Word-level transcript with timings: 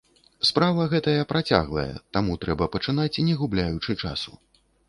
Справа 0.49 0.85
гэтая 0.93 1.27
працяглая, 1.33 1.93
таму 2.17 2.39
трэба 2.47 2.71
пачынаць 2.77 3.21
не 3.29 3.39
губляючы 3.43 3.91
часу. 4.03 4.31